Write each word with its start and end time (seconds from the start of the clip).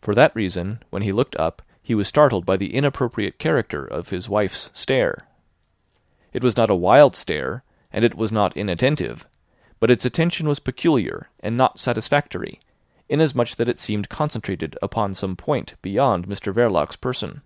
For 0.00 0.14
that 0.14 0.36
reason, 0.36 0.84
when 0.90 1.02
he 1.02 1.10
looked 1.10 1.34
up 1.34 1.62
he 1.82 1.92
was 1.92 2.06
startled 2.06 2.46
by 2.46 2.56
the 2.56 2.72
inappropriate 2.72 3.40
character 3.40 3.84
of 3.84 4.10
his 4.10 4.28
wife's 4.28 4.70
stare. 4.72 5.26
It 6.32 6.44
was 6.44 6.56
not 6.56 6.70
a 6.70 6.76
wild 6.76 7.16
stare, 7.16 7.64
and 7.92 8.04
it 8.04 8.14
was 8.14 8.30
not 8.30 8.56
inattentive, 8.56 9.26
but 9.80 9.90
its 9.90 10.04
attention 10.06 10.46
was 10.46 10.60
peculiar 10.60 11.28
and 11.40 11.56
not 11.56 11.80
satisfactory, 11.80 12.60
inasmuch 13.08 13.56
that 13.56 13.68
it 13.68 13.80
seemed 13.80 14.08
concentrated 14.08 14.78
upon 14.80 15.12
some 15.14 15.34
point 15.34 15.74
beyond 15.82 16.28
Mr 16.28 16.54
Verloc's 16.54 16.94
person. 16.94 17.42